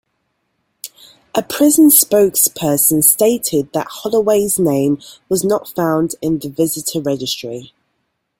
[1.35, 7.71] A prison spokesperson stated that Holloway's name was not found in the visitor registry.